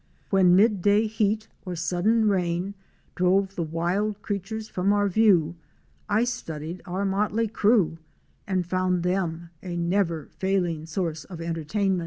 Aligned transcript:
When 0.31 0.55
midday 0.55 1.05
heat 1.05 1.47
or 1.63 1.75
sudden 1.75 2.27
rain 2.27 2.73
drove 3.13 3.53
the 3.53 3.61
wild 3.61 4.19
creatures 4.23 4.67
from 4.67 4.91
our 4.91 5.07
view 5.07 5.57
I 6.09 6.23
studied 6.23 6.81
our 6.87 7.05
motley 7.05 7.47
crew 7.47 7.99
and 8.47 8.65
found 8.65 9.03
them 9.03 9.51
a_never 9.61 10.31
failing 10.31 10.87
source 10.87 11.23
of 11.25 11.39
entertainment. 11.39 11.99